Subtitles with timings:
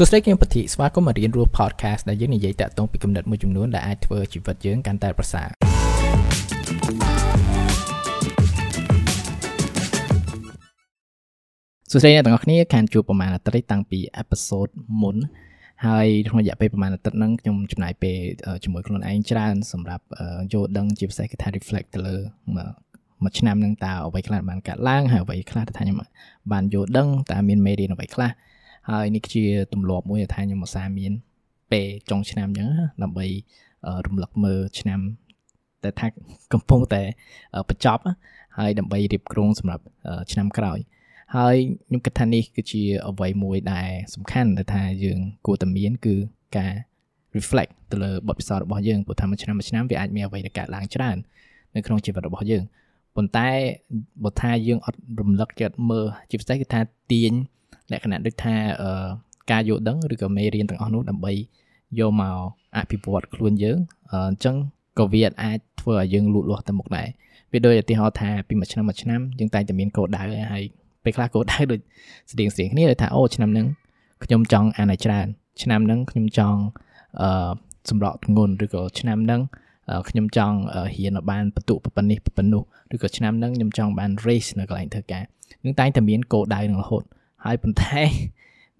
[0.00, 5.48] សួស្តីគឹមពធីស្វាគមន៍មករៀនរស់ podcast ដែលយើងនិយាយតាក់ទងពីគំនិតមួយចំនួនដែលអាចធ្វើជីវិតយើងកាន់តែប្រសើរ
[11.90, 14.68] សួស្តីអ្នកទាំងអស់គ្នាខានជួបប្រហែលអាទិត្យតាំងពីអេពីសូត
[15.02, 15.16] មុន
[15.86, 18.18] ហើយក្នុងរយៈពេលប្រហែលអាទិត្យហ្នឹងខ្ញុំចំណាយពេល
[18.64, 20.04] ជាមួយខ្លួនឯងច្រើនសម្រាប់
[20.52, 22.16] យល់ដឹងជាពិសេសគឺថា reflect ទៅលើ
[23.22, 25.96] មួយឆ្នាំហ្នឹងតើអ្វីខ្លះបានកាត់ឡើងហើយអ្វីខ្លះថាខ្ញុំ
[26.52, 28.30] បានយល់ដឹងតើមានមេរៀនអ្វីខ្លះ
[28.90, 31.12] ហើយនេះជាទម្លាប់មួយថាខ្ញុំឧស្សាហ៍មាន
[31.72, 32.68] ពេលចុងឆ្នាំអញ្ចឹង
[33.02, 33.26] ដើម្បី
[34.06, 35.00] រំលឹកមើលឆ្នាំ
[35.82, 36.06] តែថា
[36.52, 37.02] កំពុងតែ
[37.68, 38.02] បញ្ចប់
[38.58, 39.84] ហើយដើម្បីរៀបគ្រងសម្រាប់
[40.32, 40.78] ឆ្នាំក្រោយ
[41.36, 41.56] ហើយ
[41.88, 46.14] ខ្ញុំគិតថានេះគឺជាអ្វីមួយដែលសំខាន់ដែលថាយើងគួរតែមានគឺ
[46.56, 46.72] ការ
[47.36, 51.16] reflect ទៅលើបទពិសោធន៍របស់យើងព្រោះថាមួយឆ្នាំមួយឆ្នាំវាអាចមានអ្វីដែលកើតឡើងច្រើន
[51.74, 52.62] នៅក្នុងជីវិតរបស់យើង
[53.16, 53.48] ប៉ុន្តែ
[54.24, 56.80] បើថាយើងអត់រំលឹកចិត្តមើលជាពិសេសគឺថា
[57.12, 57.32] ទាញ
[57.92, 58.54] លក្ខណៈដូចថា
[59.50, 61.32] ការយល់ដឹងឬក៏មេរៀនទាំងអស់នោះដើម្បី
[61.98, 62.36] យកមក
[62.76, 63.78] អភិវឌ្ឍខ្លួនយើង
[64.12, 64.56] អញ្ចឹង
[64.98, 67.08] ក៏វាអាចធ្វើឲ្យយើងលូតលាស់ទៅមុខដែរ
[67.52, 70.22] វាដូចឧទាហរណ៍ថាពីមួយឆ្នាំមួយឆ្នាំយើងតែងតែមានកោដៅ
[70.52, 70.64] ហើយ
[71.04, 71.80] ពេលខ្លះកោដៅដូច
[72.32, 73.66] ស្តៀងស្តៀងគ្នាថាអូឆ្នាំហ្នឹង
[74.24, 75.26] ខ្ញុំចង់អានឲ្យច្រើន
[75.62, 76.58] ឆ្នាំហ្នឹងខ្ញុំចង់
[77.22, 77.50] អឺ
[77.90, 79.40] សម្រក់ធ្ងន់ឬក៏ឆ្នាំហ្នឹង
[80.08, 80.56] ខ្ញុំចង់
[80.96, 82.62] រៀនឲ្យបានបន្ទុកប៉ុណ្នេះប៉ុណ្នោះ
[82.94, 85.24] ឬក៏ឆ្នាំហ្នឹងខ្ញុំចង់បាន race នៅកន្លែងធ្វើការ
[85.64, 87.04] នឹងតែងតែមានគោលដៅនឹងរហូត
[87.44, 88.00] ហើយប៉ុន្តែ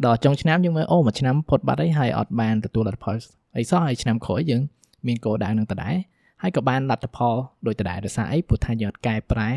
[0.05, 3.17] ដល់ចុងឆ្នាំយើងមើលអូមួយឆ្នាំផុតបាត់ហើយហើយអត់បានទទួលលទ្ធផល
[3.57, 4.63] អីសោះហើយឆ្នាំក្រោយយើង
[5.07, 5.95] មានគោលដៅនឹងដដែល
[6.43, 7.35] ហើយក៏បានលទ្ធផល
[7.67, 9.51] ដោយដដែលដោយសារអីព្រោះថាយើងអត់កែប្រែ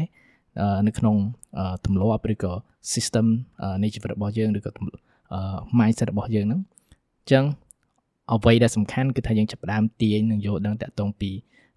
[0.87, 1.15] នៅក្នុង
[1.85, 2.53] ទម្លាប់ឬក៏
[2.93, 3.25] system
[3.83, 4.71] នៃជីវិតរបស់យើងឬក៏
[5.79, 6.61] mindset របស់យើងហ្នឹង
[7.19, 7.45] អញ្ចឹង
[8.33, 11.31] អ្វីដែលសំខាន់គឺថាយើងចាប់ផ្ដើមទាញនិងយល់ដឹងតាក់ទងពី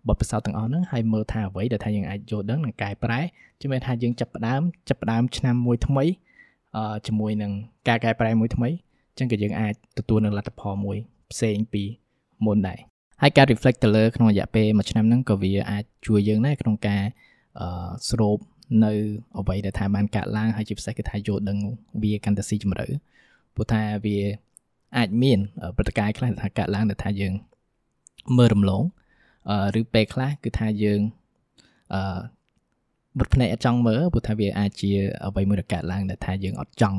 [0.08, 3.20] បទពិសោធន៍ទាំងអស់ហ្នឹងហើយមើលថាអ្វីដែលថាយើងអាចយល់ដឹងនិងកែប្រែ
[3.61, 6.05] ជំនឿថាយើងចាប់ផ្ដើមចាប់ផ្ដើមឆ្នាំមួយថ្មី
[7.06, 7.53] ជាមួយនឹង
[7.89, 8.69] ការកែប្រែមួយថ្មី
[9.11, 10.97] អញ្ចឹងក៏យើងអាចទទួលនៅលទ្ធផលមួយ
[11.33, 11.83] ផ្សេងពី
[12.47, 12.78] មុនដែរ
[13.22, 17.02] ហើយការ reflect ទៅលើក្នុងរយៈពេលមួយឆ្នាំហ្នឹងក៏វាអាចជួយយើងដែរក្នុងការ
[18.11, 18.39] ស្រូប
[18.85, 18.92] នៅ
[19.39, 21.58] អ្វីដែលថាបានកាត់ឡើងហើយជាពិសេសគឺថាយល់ដឹង
[22.02, 22.86] វាកាន់តែស៊ីជម្រៅ
[23.55, 24.18] ព្រោះថាវា
[24.96, 25.39] អាចមាន
[25.77, 27.33] ព្រឹត្តិការណ៍ខ្លះថាកាត់ឡើងដែលថាយើង
[28.36, 28.83] មើលរំលង
[29.80, 31.01] ឬពេលខ្លះគឺថាយើង
[31.95, 32.18] អឺ
[33.19, 34.91] បិទភ្នែកអត់ចង់មើលព្រោះថាវាអាចជា
[35.27, 36.98] អ្វីមួយដែលកើតឡើងដែលថាយើងអត់ចង់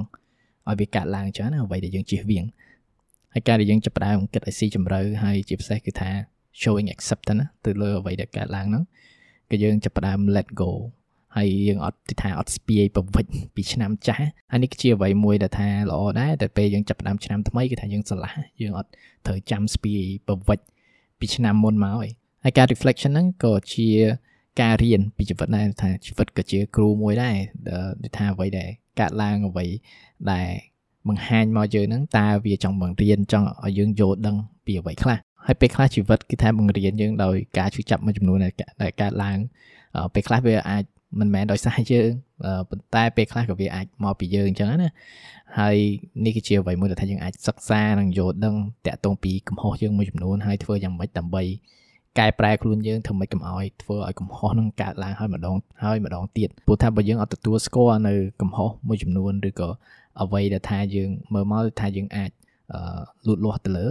[0.68, 2.46] ឲ្យវាកើតឡើងចឹងណាអ្វីដែលយើងជៀសវាង
[3.34, 6.09] ហើយការដែលយើងចាប់ផ្ដើមគិតឲ្យស៊ីជម្រៅហើយជាពិសេសគឺថា
[6.62, 8.84] showing acceptance ទៅលើអ្វីដែលកើតឡើងហ្នឹង
[9.50, 10.72] គឺយើងចាប់ផ្ដើម let go
[11.38, 13.25] ហើយយើងអត់ថាអត់ស្ពាយប្រវិច
[13.56, 18.90] ពីឆ្នាំចាស់ហើយនេះគឺជាអ្វីមួយដែលថាល្អដែរតែពេលយើងចាប់ផ្ដើមឆ្នាំថ្មីគឺថាយើងស្រឡះយើងអត់
[19.25, 20.59] ត្រូវចាំស្ពាយប្រវិច
[21.20, 22.09] ពីឆ្នាំមុនមកហើយ
[22.44, 23.88] ហើយការ reflection ហ្នឹងក៏ជា
[24.62, 27.36] ការរៀនពីជីវិតដែរថាជីវិតក៏ជាគ្រូមួយដែរ
[28.02, 29.66] ដូចថាអ្វីដែលកាត់ឡើងអ្វី
[30.32, 30.48] ដែល
[31.08, 34.36] បង្ហាញមកយើងហ្នឹងតើវាចង់បង្រៀនចង់ឲ្យយើងយល់ដឹង
[34.66, 38.50] ពីអ្វីខ្លះហើយពេលខ្លះជីវិតគឺថាបង្រៀនយើងដោយការជួយចាប់មួយចំនួនដែ
[38.90, 39.38] លកើតឡើង
[40.14, 40.84] ពេលខ្លះវាអាច
[41.20, 42.10] មិនមែនដោយសារយើង
[42.70, 44.92] ប៉ុន្តែពេលខ្លះក៏វាអាចមកពីយើងអញ្ចឹងណា
[45.60, 45.78] ហើយ
[46.26, 48.56] នេះគឺជាអ្វីមួយដែលថាយើងអាចសិក្សានិងយល់ដឹង
[48.86, 51.44] តាក់ទងពីកំហុសយើងមួយចំនួនហើយធ្វើយ៉ាងម៉េចដើម្បី
[52.20, 59.70] កែប្រែខ្លួនយើងធ្វើម៉េចកុំឲ្យធ្វើឲ្យកំហុសនឹងកើតឡើងហើយម្ដងហើយម្ដងទៀតព្រោះថាបើយើងអត់ទទួលស្គាល់នៅកំហុសមួយចំនួនឬក៏
[60.22, 62.31] អ្វីដែលថាយើងមើលមកថាយើងអាច
[63.28, 63.88] លូតលាស់ទៅលើ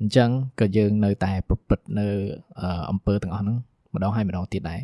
[0.00, 2.08] អញ្ចឹងក៏យើងនៅតែប្រព្រឹត្តនៅ
[2.90, 3.58] អំពើទាំងអស់ហ្នឹង
[3.94, 4.80] ម្ដងហើយម្ដងទៀតដែរ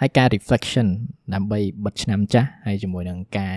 [0.00, 0.86] ហើយការ reflection
[1.34, 3.56] ដើម្បីបិទឆ្នាំចាស់ហើយជាមួយនឹងការ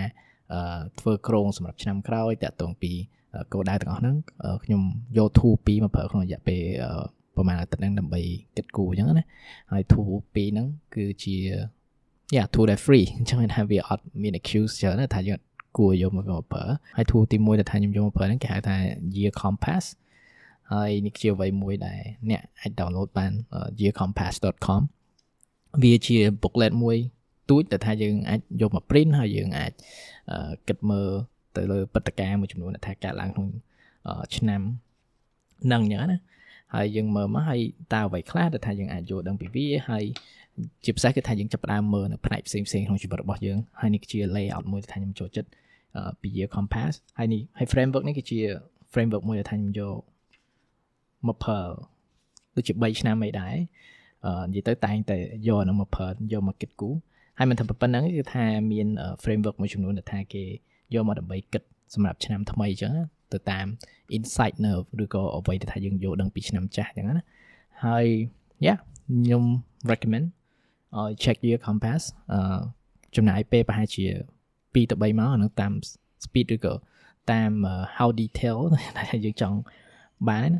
[0.99, 2.91] ធ្វើក្រងសម្រាប់ឆ្នាំក្រោយតាក់ទងពី
[3.53, 4.15] គោលដៅទាំងអស់ហ្នឹង
[4.63, 4.81] ខ្ញុំ
[5.17, 6.61] យក tool 2មកប្រើក្នុងរយៈពេល
[7.35, 8.21] ប្រហែលអាទិត្យហ្នឹងដើម្បី
[8.55, 9.25] គិតគូរអញ្ចឹងណា
[9.71, 11.35] ហើយ tool ពីរហ្នឹងគឺជា
[12.35, 15.39] yeah tool ដែល free អញ្ចឹងថាវាអត់មាន excuse ច្រើនថាយើង
[15.77, 16.63] គួរយកមកប្រើ
[16.97, 18.75] ហើយ tool ទី1ដែលថាខ្ញុំយកមកប្រើហ្នឹងគេហៅថា
[19.15, 19.85] Year Compass
[20.71, 21.99] ហើយនេះជាអ្វីមួយដែល
[22.29, 23.31] អ្នកអាច download បាន
[23.81, 24.81] yearcompass.com
[25.83, 26.97] វាជា booklet មួយ
[27.49, 29.71] ទូចដែលថាយើងអាចយកមក print ហើយយើងអាច
[30.67, 31.09] គិតមើល
[31.55, 33.47] ទៅលើព្រឹត្តិការណ៍មួយចំនួនដែលថាកើតឡើងក្នុង
[34.35, 34.61] ឆ្នាំ
[35.71, 36.19] នឹងអញ្ចឹងណា
[36.75, 37.61] ហើយយើងមើលមកហើយ
[37.93, 40.03] តើអ្វីខ្លះដែលថាយើងអាចយល់ដឹងពីវាហើយ
[40.85, 45.49] ជាពិសេសគឺថាយើងចាប់ផ្ដើមមើលនៅផ្នែកផ្សេងផ្សេងក្នុងជីវិតរបស់យើងហើយនេះគឺជា layout មួយដែលថាខ្ញុំចូលចិត្ត
[46.21, 48.39] ពី Year Compass ហើយនេះហើយ framework នេះគឺជា
[48.93, 49.95] framework មួយដែលថាខ្ញុំយក
[51.27, 51.59] មកប្រើ
[52.55, 53.55] ដូចជា3ឆ្នាំអីដែរ
[54.25, 56.93] អឺនិយាយទៅតែងតែយកនឹងមកប្រើយកមកគិតគូរ
[57.37, 58.87] ហើយមិនថាប៉ុណ្្នឹងគឺថាមាន
[59.23, 60.43] framework មួយចំនួនដែលថាគេ
[60.93, 61.63] យកមកដើម្បីគិត
[61.93, 62.93] សម្រាប់ឆ្នាំថ្មីអញ្ចឹង
[63.33, 63.65] ទៅតាម
[64.15, 67.25] insight nerve ឬក៏អ្វីដែលថាយើងយល់ដឹងពីឆ្នាំចាស់អញ្ចឹងណា
[67.85, 68.05] ហើយ
[68.65, 69.43] yeah ខ្ញុំ
[69.91, 70.27] recommend
[70.97, 72.59] ឲ្យ check your compass អឺ
[73.15, 74.05] ចំណាយពេលប្រហែលជា
[74.49, 75.73] 2ទៅ3ម៉ោងអានឹងតាម
[76.25, 76.73] speed ឬក៏
[77.31, 77.51] តាម
[77.97, 78.57] how detail
[78.97, 79.57] ដែលយើងចង់
[80.29, 80.59] បានណា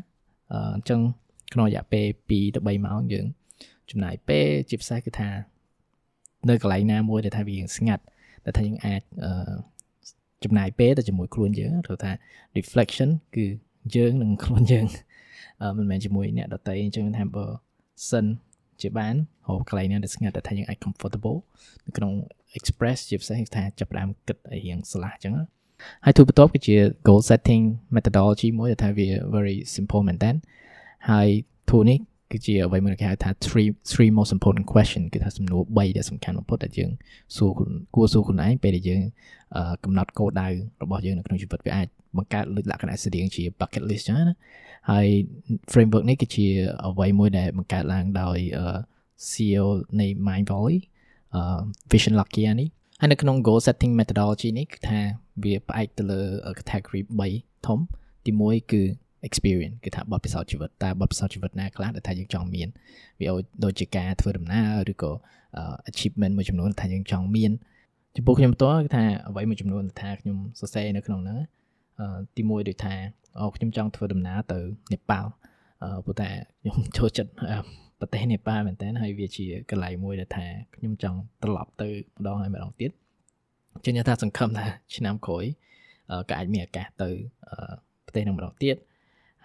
[0.52, 1.00] អញ្ចឹង
[1.52, 3.26] ក្នុងរយៈពេល2ទៅ3ម៉ោងយើង
[3.90, 5.28] ចំណាយពេលជាពិសេសគឺថា
[6.48, 8.02] នៅកន្លែងណាមួយដែលថាវាស្ងាត់
[8.44, 9.02] ដែលថាយើងអាច
[10.44, 12.12] ចំណាយពេលទៅជាមួយខ្លួនយើងទៅថា
[12.58, 13.46] reflection គឺ
[13.96, 14.86] យើងនឹងខ្លួនយើង
[15.78, 17.46] មិនមែនជាមួយអ្នកដទៃអញ្ចឹងថាបើ
[18.10, 18.26] សិន
[18.82, 19.14] ជាបាន
[19.46, 21.38] ហៅកន្លែងណាដែលស្ងាត់តែថាយើងអាច comfortable
[21.86, 22.12] នៅក្នុង
[22.58, 25.34] express ជាពិសេសថាចាប់ផ្ដើមគិតឲ្យរៀងស្លាស់អញ្ចឹង
[26.04, 27.64] ហើយទូបន្ទាប់គឺជា goal setting
[27.96, 30.30] methodology មួយដែលថាវា very simple មែនតើ
[31.10, 31.28] ហើយ
[31.68, 31.98] tool នេះ
[32.32, 36.90] គឺជាអ្វីមួយគេហៅថា three three most important question គឺថាសំណួរ3ដែលសំខាន់បំផុតដែលយើង
[37.36, 37.50] សួរ
[37.94, 39.02] គួរសួរខ្លួនឯងពេលដែលយើង
[39.84, 40.48] កំណត់គោលដៅ
[40.82, 41.86] របស់យើងនៅក្នុងជីវិតវាអាច
[42.16, 44.36] បង្កើតលក្ខណៈស្តៀងជា bucket list ចឹងណា
[44.90, 45.06] ហើយ
[45.72, 46.46] framework នេះគឺជា
[46.86, 48.38] អ្វីមួយដែលបង្កើតឡើងដោយ
[49.30, 49.66] CEO
[50.00, 50.78] នៃ Mind Valley
[51.90, 52.68] Vision Lakia នេះ
[53.00, 54.98] ហើយនៅក្នុង goal setting methodology នេះគឺថា
[55.42, 56.20] វាផ្អែកទៅលើ
[56.68, 57.00] category
[57.34, 57.78] 3ធំ
[58.24, 58.82] ទី1គឺ
[59.28, 62.68] experience គឺថាបទពិសោធន៍ជីវិតតើបទពិសោធន៍ជីវិតណាខ្លះដែលថាយើងចង់មាន
[63.20, 63.28] វា
[63.64, 65.12] ដូចជាការធ្វើដំណើរឬក៏
[65.90, 67.52] achievement មួយចំនួនថាយើងចង់មាន
[68.16, 71.38] ចំពោះខ្ញុំផ្ទាល់គឺថាអ្វីមួយចំនួនថាខ្ញុំសរសេរនៅក្នុងហ្នឹង
[72.36, 72.94] ទី1ដូចថា
[73.38, 74.58] អូខ្ញុំចង់ធ្វើដំណើរទៅ
[74.92, 75.30] នេប៉ាល់
[76.04, 76.28] ព្រោះតែ
[76.62, 77.30] ខ្ញុំចូលចិត្ត
[78.00, 81.88] ប្រទេសនេប៉ាល់មែនតើហើយវាជាកន្លែងមួយដែលថាខ្ញុំចង់ត្រឡប់ទៅ
[82.18, 82.90] ម្ដងហើយម្ដងទៀត
[83.84, 84.66] ជាញថាសង្ឃឹមថា
[84.96, 85.44] ឆ្នាំក្រោយ
[86.28, 87.10] ក៏អាចមានឱកាសទៅ
[88.06, 88.76] ប្រទេសនឹងម្ដងទៀត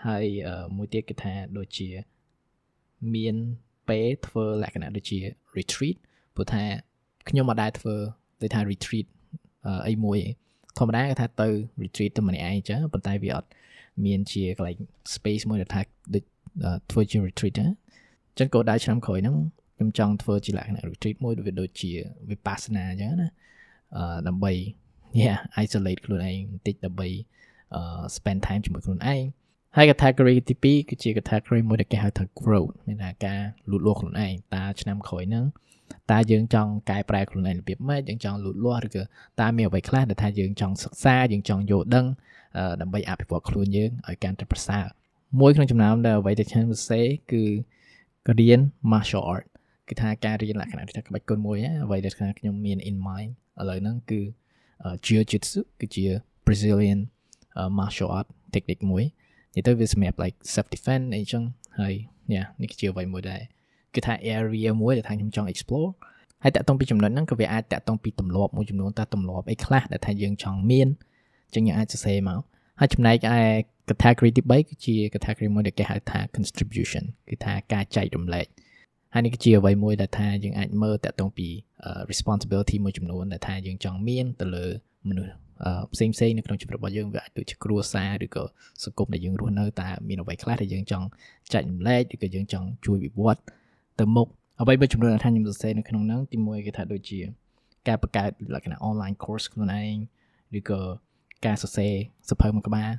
[0.05, 0.25] ហើយ
[0.77, 1.89] មួយទៀតគឺថាដូចជា
[3.15, 3.35] មាន
[3.89, 5.17] ពេលធ្វើលក្ខណៈដូចជា
[5.57, 5.95] retreat
[6.35, 6.63] ព្រោះថា
[7.29, 7.95] ខ្ញុំមកដែរធ្វើ
[8.41, 9.07] ដូចថា retreat
[9.87, 10.19] អីមួយ
[10.77, 11.47] ធម្មតាគេថាទៅ
[11.83, 13.47] retreat ទៅម្នាក់ឯងអញ្ចឹងប៉ុន្តែវាអត់
[14.05, 14.77] មានជាកន្លែង
[15.15, 15.81] space មួយដែលថា
[16.13, 16.23] ដូច
[16.91, 19.35] ធ្វើជា retreat ណាអញ្ចឹងក៏ដែរឆ្នាំក្រោយហ្នឹង
[19.77, 21.91] ខ្ញុំចង់ធ្វើជាលក្ខណៈ retreat មួយវាដូចជា
[22.29, 23.29] vipassana អញ្ចឹងណា
[23.95, 24.51] អឺដើម្បី
[25.21, 27.07] yeah isolate ខ្លួនឯងបន្តិចដើម្បី
[28.15, 29.23] spend time ជាមួយខ្លួនឯង
[29.75, 35.45] ហើយ category ទី2គឺជា category មួយដែលគេហៅថា growth មានថាការលូតលាស់ខ្លួនឯងតើឆ្នាំក្រោយហ្នឹង
[36.11, 39.03] តើយើងចង់កែប្រែខ្លួនឯងរបៀបម៉េចយើងចង់លូតលាស់ឬក៏
[39.41, 42.05] តើមានអ្វីខ្លះដែលថាយើងចង់សិក្សាយើងចង់យល់ដឹង
[42.81, 44.85] ដើម្បីអភិវឌ្ឍខ្លួនយើងឲ្យកាន់តែប្រសើរ
[45.39, 47.43] មួយក្នុងចំណោមដែលអ្វីដែលខ្ញុំសរសេរគឺ
[48.39, 48.59] រៀន
[48.91, 49.45] martial art
[49.87, 53.29] គឺថាការរៀនលក្ខណៈថាក្បាច់គុនមួយអ្វីដែលខ្ញុំមាន in mind
[53.59, 54.21] ឥឡូវហ្នឹងគឺ
[55.05, 56.05] jiu jitsu គឺជា
[56.45, 56.99] Brazilian
[57.79, 59.03] martial art technique មួយ
[59.55, 61.43] និយាយទៅវាសម្រាប់ like self defense អីចឹង
[61.79, 61.93] ហើយ
[62.31, 63.41] នេះនេះជាអ្វីមួយដែរ
[63.93, 65.89] គឺថា area មួយដែលថាខ្ញុំចង់ explore
[66.43, 70.87] ហើយតាក់ទងពីចំណុចហ្នឹងក៏វាអាចតាក់ទងពីទម្លាប់មួយចំនួនតើទម្លាប់អីខ្លះដែលថាយើងចង់មាន
[71.55, 72.41] ចឹងយើងអាចសរសេរមក
[72.79, 73.37] ហើយចំណែកឯ
[73.89, 78.47] category ទី3គឺជា category មួយដែលគេហៅថា contribution គឺថាការចែករំលែក
[79.17, 81.47] ហើយនេះគឺជាអ្វីមួយដែលថាយើងអាចមើលតាក់ទងពី
[82.11, 84.65] responsibility មួយចំនួនដែលថាយើងចង់មានទៅលើ
[85.09, 85.33] មនុស្ស
[85.93, 88.43] ផ្សេងផ្សេងនៅក្នុងជីវិតរបស់យើងវាអាចដូចជាគ្រួសារឬក៏
[88.83, 91.05] សង្គមដែលយើងរស់នៅតើមានអ្វីខ្លះដែលយើងចង់
[91.53, 93.41] ចែករំលែកឬក៏យើងចង់ជួយវិវត្ត
[93.99, 94.27] ទៅមុខ
[94.61, 97.19] អ្វីមួយចំនួនដែលថាខ្ញុំសរសេរនៅក្នុងហ្នឹងទីមួយគេថាដូចជា
[97.87, 99.95] ការបង្កើតលក្ខណៈ online course ខ្លួនឯង
[100.57, 100.81] ឬក៏
[101.45, 101.93] ការសរសេរ
[102.29, 102.91] សភៅមួយក្បាល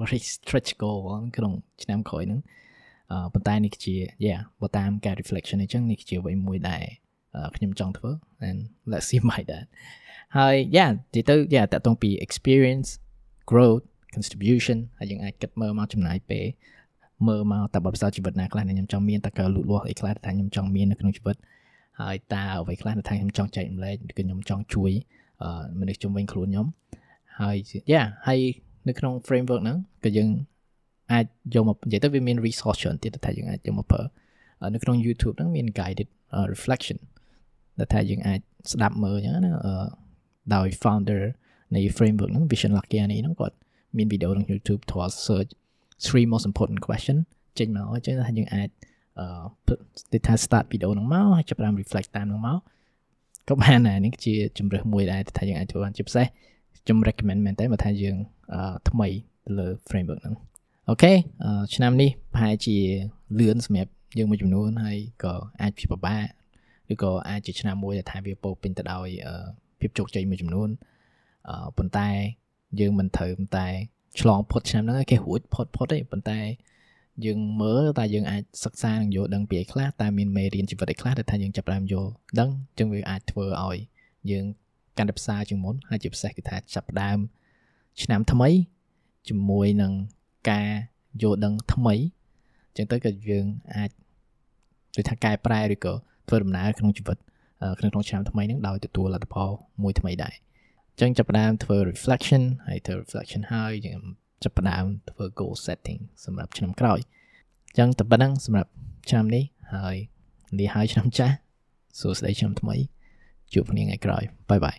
[0.00, 1.00] very stretch goal
[1.36, 2.67] ក្នុងឆ្នាំក្រោយហ្នឹងអឺ
[3.32, 3.94] ប៉ុន្តែនេះជា
[4.26, 6.84] yeah បើតាមការ reflection អញ្ចឹងនេះជាអ្វីមួយដែល
[7.56, 8.10] ខ្ញុំចង់ធ្វើ
[8.48, 8.58] and
[8.90, 9.64] let's see my that
[10.36, 12.88] ហើយ yeah និយាយទៅ yeah តកតងពី experience
[13.50, 13.84] growth
[14.14, 16.46] contribution ហើយយើងអាចគិតមើលមកចំណាយពេល
[17.28, 21.36] មើលមកតើបទពិសោធន៍ជីវិតណាខ្លះដែលខ្ញុំចង់មានតើកើលូតលាស់អីខ្លះដែលខ្ញុំចង់មាននៅក្នុងជីវិត
[22.00, 24.92] ហើយតើអ្វីខ្លះដែលខ្ញុំចង់ចែករំលែកឬក៏ខ្ញុំចង់ជួយ
[25.80, 26.66] មនុស្សជុំវិញខ្លួនខ្ញុំ
[27.40, 27.56] ហើយ
[27.92, 28.40] yeah ហើយ
[28.88, 30.28] នៅក្នុង framework ហ្នឹងក៏យើង
[31.12, 31.24] អាច
[31.54, 34.02] យកមកនិយាយទៅវាមាន resource ច្រើនទៀតថាយើងអាចយកមកប្រើ
[34.74, 36.08] នៅក្នុង YouTube ហ្នឹងមាន guided
[36.52, 36.98] reflection
[37.78, 38.40] ដែលថាយើងអាច
[38.72, 39.52] ស្ដាប់មើលអញ្ចឹងណា
[40.54, 41.22] ដោយ founder
[41.76, 43.56] នៃ framework ហ្នឹង Vision Lakia នេះហ្នឹងគាត់
[43.96, 45.50] មានវីដេអូក្នុង YouTube ធម៌ search
[46.06, 47.16] three most important question
[47.58, 48.68] ចេញមកអញ្ចឹងថាយើងអាច
[49.18, 52.58] អឺថា start វីដេអូហ្នឹងមកហើយចាប់ផ្ដើម reflect តាមហ្នឹងមក
[53.48, 56.26] ក៏បានដែរនេះជាជំរើសមួយដែរថាយើងអាចធ្វើបានជាពិសេស
[56.84, 58.16] ខ្ញុំ recommend មែនតើបើថាយើង
[58.88, 59.08] ថ្មី
[59.44, 60.34] ទៅលើ framework ហ្នឹង
[60.90, 61.12] អូខេ
[61.74, 62.76] ឆ្នាំនេះប្រហែលជា
[63.38, 66.24] លឿនសម្រាប់យើងមួយចំនួនហើយក៏អាចពិបាក
[66.92, 69.08] ឬក៏អាចជាឆ្នាំមួយដែលថាវាពោពេញទៅដោយ
[69.80, 70.68] ភាពជោគជ័យមួយចំនួន
[71.76, 72.08] ប៉ុន្តែ
[72.80, 73.66] យើងមិនត្រូវតែ
[74.20, 76.40] ឆ្លងផុតឆ្នាំហ្នឹងគេរួចផុតផុតទេប៉ុន្តែ
[77.24, 83.78] យើងមើលតែយើងអាចសិក្សានិងយល់ដឹងពីអីខ្លះតែមានមេរៀនជីវិតអីខ្លះដែលថាយើងចាប់ផ្ដើមយល់ដឹងអញ្ចឹងវាអាចធ្វើឲ្យ
[84.30, 84.44] យើង
[84.98, 87.18] កាន់តែផ្សារជាងមុនហើយជាពិសេសគឺថាចាប់ផ្ដើម
[88.02, 88.48] ឆ្នាំថ្មី
[89.28, 89.92] ជាមួយនឹង
[90.50, 90.66] ការ
[91.22, 93.90] យល់ដឹងថ្មីអញ្ចឹងទៅក៏យើងអាច
[94.96, 95.92] ដូចថាកែប្រែឬក៏
[96.28, 97.16] ធ្វើដំណើរក្នុងជីវិត
[97.78, 99.50] ក្នុងក្នុងឆ្នាំថ្មីហ្នឹងដោយទទួលលទ្ធផល
[99.82, 100.34] មួយថ្មីដែរ
[101.00, 104.00] ចឹងចាប់ផ្ដើមធ្វើ reflection ហើយធ្វើ reflection ហើយយើង
[104.44, 106.98] ចាប់ផ្ដើមធ្វើ goal setting សម្រាប់ឆ្នាំក្រោយ
[107.78, 108.70] ចឹងតែប៉ុណ្្នឹងសម្រាប់
[109.10, 109.96] ឆ្នាំនេះហើយ
[110.58, 111.34] លាហើយឆ្នាំចាស់
[112.00, 112.76] សួស្តីឆ្នាំថ្មី
[113.52, 114.76] ជួបគ្នាថ្ងៃក្រោយបាយបាយ